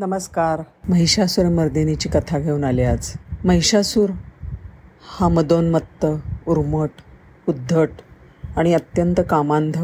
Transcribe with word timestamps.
नमस्कार. 0.00 0.62
महिषासूर 0.88 1.46
मर्दिनीची 1.46 2.08
कथा 2.08 2.38
घेऊन 2.38 2.64
आले 2.64 2.84
आज. 2.84 3.12
महिषासूर 3.44 4.10
हा 5.18 5.28
मदोन्मत्त 5.28 6.06
उर्मट 6.46 6.90
उद्धट 7.48 7.88
आणि 8.56 8.74
अत्यंत 8.74 9.20
कामांध 9.30 9.76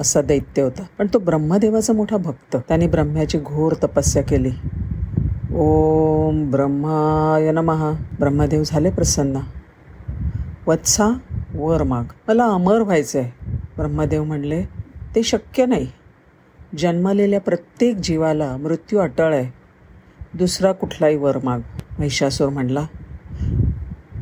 असा 0.00 0.22
दैत्य 0.22 0.62
होता. 0.62 0.82
पण 0.98 1.06
तो 1.14 1.18
ब्रह्मदेवाचा 1.18 1.92
मोठा 1.92 2.16
भक्त. 2.16 2.56
त्याने 2.56 2.86
ब्रह्म्याची 2.86 3.38
घोर 3.38 3.72
तपस्या 3.72 4.22
केली. 4.22 4.50
ओम 5.54 6.50
ब्रह्माय 6.50 7.52
नमहा 7.52 7.92
ब्रह्मदेव 8.18 8.62
झाले 8.66 8.90
प्रसन्न. 8.90 9.40
वत्सा 10.66 11.08
वर 11.54 11.82
माग. 11.82 12.04
मला 12.28 12.44
अमर 12.44 12.80
व्हायचं 12.80 13.18
आहे 13.18 13.56
ब्रह्मदेव 13.76 14.24
म्हणले 14.24 14.64
ते 15.14 15.22
शक्य 15.22 15.66
नाही. 15.66 15.86
जन्मलेल्या 16.78 17.40
प्रत्येक 17.40 17.96
जीवाला 17.96 18.56
मृत्यू 18.56 18.98
अटळ 18.98 19.34
आहे. 19.34 19.52
दुसरा 20.34 20.72
कुठलाही 20.72 21.16
वर 21.16 21.38
माग. 21.44 21.60
महिषासूर 21.98 22.48
म्हणला 22.48 22.86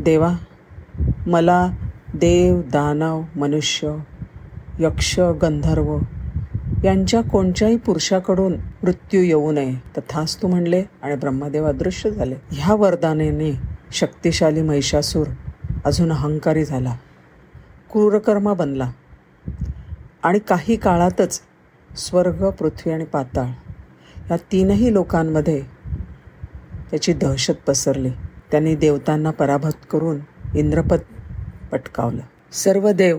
देवा 0.00 0.32
मला 1.26 1.70
देव 2.14 2.60
दानव 2.60 3.22
मनुष्य 3.36 3.96
यक्ष 4.80 5.20
गंधर्व 5.20 5.98
यांच्या 6.84 7.20
कोणत्याही 7.20 7.76
पुरुषाकडून 7.76 8.52
मृत्यू 8.52 9.22
येऊ 9.22 9.52
नये. 9.52 9.74
तथाच 9.98 10.42
तू 10.42 10.48
म्हणले 10.48 10.84
आणि 11.02 11.16
ब्रह्मदेव 11.16 11.64
अदृश्य 11.64 12.10
झाले. 12.10 12.34
ह्या 12.50 12.74
वरदानेने 12.74 13.60
शक्तिशाली 13.92 14.62
महिषासूर 14.62 15.26
अजून 15.84 16.12
अहंकारी 16.12 16.64
झाला. 16.64 16.96
क्रूरकर्मा 17.92 18.52
बनला. 18.52 18.90
आणि 20.22 20.38
काही 20.38 20.76
काळातच 20.76 21.40
स्वर्ग 21.96 22.50
पृथ्वी 22.50 22.92
आणि 22.92 23.04
पाताळ 23.04 23.46
या 24.30 24.36
तीनही 24.36 24.92
लोकांमध्ये 24.92 25.62
त्याची 26.90 27.12
दहशत 27.12 27.52
पसरली. 27.66 28.10
त्यांनी 28.50 28.74
देवतांना 28.74 29.30
पराभूत 29.30 29.86
करून 29.90 30.18
इंद्रपद 30.54 30.98
पटकावलं. 31.72 32.52
सर्व 32.52 32.92
देव 32.92 33.18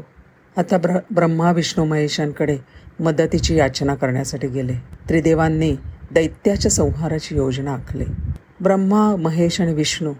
आता 0.57 0.77
ब्र 0.77 0.97
ब्रह्मा 1.11 1.51
विष्णू 1.51 1.85
महेशांकडे 1.85 2.57
मदतीची 2.99 3.55
याचना 3.55 3.95
करण्यासाठी 3.95 4.47
गेले. 4.47 4.73
त्रिदेवांनी 5.09 5.75
दैत्याच्या 6.11 6.71
संहाराची 6.71 7.35
योजना 7.35 7.73
आखली. 7.73 8.05
ब्रह्मा 8.61 9.15
महेश 9.15 9.61
आणि 9.61 9.73
विष्णू 9.73 10.13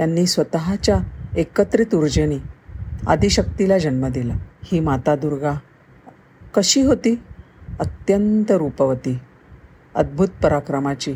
यांनी 0.00 0.26
स्वतःच्या 0.26 0.96
एकत्रित 1.36 1.94
ऊर्जेने 1.94 2.36
आदिशक्तीला 3.06 3.78
जन्म 3.78 4.06
दिला. 4.06 4.34
ही 4.64 4.80
माता 4.80 5.16
दुर्गा 5.16 5.52
कशी 6.54 6.82
होती? 6.82 7.22
अत्यंत 7.80 8.52
रूपवती 8.52 9.18
अद्भुत 9.94 10.28
पराक्रमाची 10.42 11.14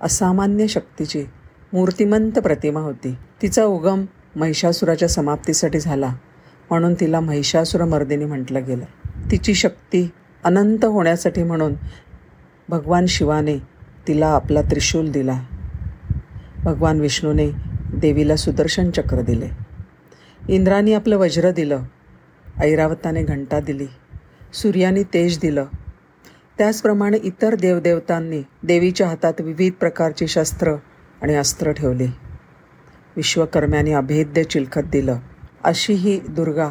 असामान्य 0.00 0.66
शक्तीची 0.66 1.24
मूर्तिमंत 1.72 2.32
प्रतिमा 2.32 2.80
होती. 2.80 3.16
तिचा 3.42 3.64
उगम 3.64 4.04
महिषासुराच्या 4.36 5.08
समाप्तीसाठी 5.08 5.80
झाला 5.80 6.14
म्हणून 6.70 6.94
तिला 6.94 7.20
महिषासुर 7.20 7.84
मर्दिनी 7.84 8.24
म्हटलं 8.24 8.64
गेलं. 8.66 8.84
तिची 9.30 9.54
शक्ती 9.54 10.10
अनंत 10.44 10.84
होण्यासाठी 10.84 11.42
म्हणून 11.42 11.74
भगवान 12.68 13.06
शिवाने 13.06 13.58
तिला 14.08 14.26
आपला 14.26 14.62
त्रिशूल 14.62 15.10
दिला. 15.10 15.42
भगवान 16.64 17.00
विष्णूने 17.00 17.50
देवीला 17.94 18.36
सुदर्शन 18.36 18.90
चक्र 18.90 19.20
दिले. 19.20 19.48
इंद्राने 20.48 20.94
आपलं 20.94 21.16
वज्र 21.16 21.50
दिलं. 21.50 21.82
ऐरावताने 22.60 23.22
घंटा 23.22 23.60
दिली. 23.60 23.86
सूर्याने 24.56 25.02
तेज 25.02 25.38
दिलं. 25.38 25.64
त्याचप्रमाणे 26.58 27.16
इतर 27.22 27.54
देवदेवतांनी 27.54 28.42
देवीच्या 28.62 29.08
हातात 29.08 29.40
विविध 29.40 29.72
प्रकारची 29.72 30.26
शस्त्र 30.26 30.74
आणि 31.22 31.34
अस्त्र 31.34 31.72
ठेवली. 31.72 32.06
विश्वकर्म्याने 33.16 33.92
अभेद्य 33.92 34.44
चिलखत 34.44 34.86
दिलं. 34.92 35.18
अशी 35.64 35.92
ही 35.92 36.20
दुर्गा 36.20 36.68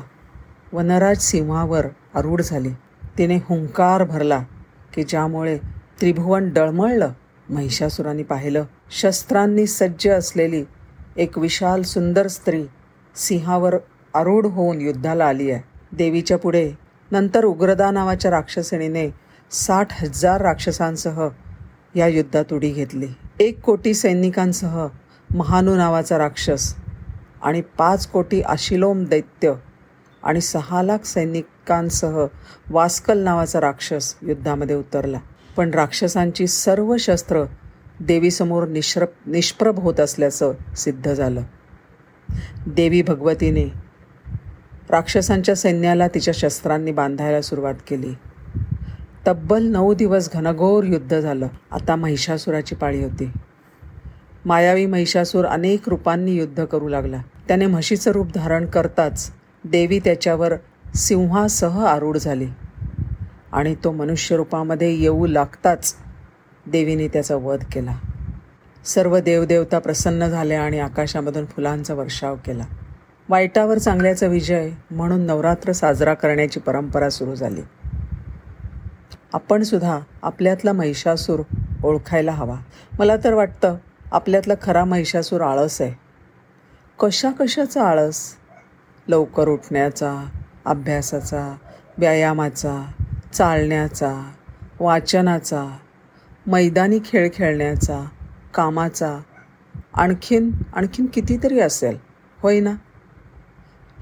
वनराज 0.74 1.18
सिंहावर 1.18 1.86
आरूढ 2.16 2.42
झाली. 2.42 2.70
तिने 3.18 3.36
हुंकार 3.36 4.04
भरला 4.04 4.44
की 4.94 5.04
ज्यामुळे 5.04 5.58
त्रिभुवन 6.02 6.50
डळमळलं. 6.54 7.12
महिषासुराने 7.50 8.24
पाहिलं 8.24 8.64
शस्त्रांनी 8.92 9.68
सज्ज 9.68 10.08
असलेली 10.10 10.64
एक 11.18 11.38
विशाल 11.38 11.82
सुंदर 11.82 12.28
स्त्री 12.28 12.64
सिंहावर 13.16 13.76
आरूढ 14.14 14.46
होऊन 14.46 14.82
युद्धाला 14.82 15.26
आली 15.26 15.52
आहे 15.52 15.62
देवीच्या 15.98 16.38
पुढे 16.38 16.72
नंतर 17.12 17.46
उग्रदा 17.46 17.92
नावाच्या 17.92 18.32
राक्षसिणीने 18.32 19.10
साठ 19.52 20.04
हजार 20.04 20.42
राक्षसांसह 20.42 21.28
या 21.96 22.08
युद्धात 22.08 22.54
उडी 22.54 22.70
घेतली. 22.70 23.08
एक 23.40 23.62
कोटी 23.62 23.94
सैनिकांसह 23.94 24.88
महानू 25.36 25.76
नावाचा 25.76 26.18
राक्षस 26.18 26.76
आणि 27.42 27.62
पाच 27.62 28.08
कोटी 28.08 28.42
आशिलोम 28.42 29.04
दैत्य 29.04 29.54
आणि 30.24 30.42
सहा 30.42 30.84
लाख 30.84 31.06
सैनिकांसह 31.06 32.26
वास्कल 32.70 33.20
नावाचा 33.20 33.62
राक्षस 33.62 34.16
युद्धामध्ये 34.22 34.76
उतरला. 34.76 35.18
पण 35.58 35.72
राक्षसांची 35.72 36.48
सर्व 36.48 36.98
शस्त्र 36.98 37.44
देवीसमोर 38.00 38.68
निश्र 38.68 39.06
निष्प्रभ 39.26 39.80
होत 39.80 40.00
असल्याचं 40.00 40.54
सिद्ध 40.78 41.14
झालं. 41.14 41.42
देवी 42.68 43.02
भगवतीने 43.02 43.85
राक्षसांच्या 44.96 45.56
सैन्याला 45.56 46.08
तिच्या 46.08 46.34
शस्त्रांनी 46.38 46.92
बांधायला 46.92 47.42
सुरुवात 47.42 47.74
केली. 47.88 48.14
तब्बल 49.28 49.64
नऊ 49.64 49.94
दिवस 49.94 50.30
घनघोर 50.34 50.84
युद्ध 50.84 51.20
झालं. 51.20 51.48
आता 51.72 51.96
महिषासुराची 51.96 52.76
पाळी 52.76 53.04
होती. 53.04 53.32
मायावी 54.46 54.86
महिषासूर 54.86 55.46
अनेक 55.46 55.90
रूपांनी 55.90 56.32
युद्ध 56.32 56.66
करू 56.66 56.88
लागला. 56.88 57.22
त्याने 57.48 57.66
म्हशीचं 57.66 58.12
रूप 58.12 58.28
धारण 58.36 58.66
करताच 58.66 59.32
देवी 59.64 60.00
त्याच्यावर 60.00 60.54
सिंहासह 60.96 61.86
आरूढ 61.86 62.18
झाली. 62.18 62.48
आणि 63.52 63.76
तो 63.84 63.92
मनुष्य 63.92 64.36
रूपामध्ये 64.36 65.02
येऊ 65.02 65.26
लागताच 65.26 65.96
देवीने 66.68 67.08
त्याचा 67.08 67.36
वध 67.36 67.64
केला. 67.74 67.98
सर्व 68.86 69.20
देवदेवता 69.20 69.80
प्रसन्न 69.80 70.28
झाल्या 70.28 70.62
आणि 70.62 70.80
आकाशामधून 70.80 71.46
फुलांचा 71.46 71.94
वर्षाव 71.94 72.36
केला. 72.36 72.64
वाईटावर 73.30 73.78
चांगल्याचा 73.78 74.28
विजय 74.28 74.70
म्हणून 74.92 75.22
नवरात्र 75.22 75.72
साजरा 75.72 76.14
करण्याची 76.14 76.60
परंपरा 76.60 77.10
सुरू 77.10 77.36
झाली. 77.36 77.62
आपण 79.34 79.64
सुद्धा 79.64 80.00
आपल्यातला 80.22 80.74
महिषासूर 80.74 81.40
ओळखायला 81.84 82.32
हवा. 82.32 82.56
मला 83.00 83.16
तर 83.24 83.34
वाटतं 83.34 83.76
आपल्यातला 84.12 84.54
खरा 84.62 84.86
महिषासूर 84.86 85.42
आळस 85.42 85.82
आहे. 85.82 85.94
कशा 87.00 87.32
कशाचा 87.32 87.84
आळस? 87.84 88.36
लवकर 89.08 89.48
उठण्याचा 89.48 90.26
अभ्यासाचा 90.66 91.56
व्यायामाचा 91.98 92.92
चालण्याचा 93.34 94.32
वाचनाचा 94.80 95.78
मैदानी 96.48 97.00
खेळ 97.06 97.30
खेळण्याचा 97.34 98.06
कामाचा 98.54 99.20
आणखीन 99.94 100.52
आणखीन 100.74 101.06
कितीतरी 101.06 101.60
असेल. 101.60 101.98
होय 102.40 102.60
ना? 102.60 102.72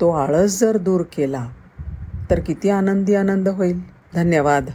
तो 0.03 0.09
आळस 0.09 0.59
जर 0.59 0.77
दूर 0.77 1.01
केला 1.01 1.47
तर 2.29 2.39
किती 2.39 2.69
आनंदी 2.69 3.15
आनंद 3.15 3.47
होईल. 3.47 3.79
धन्यवाद. 4.13 4.69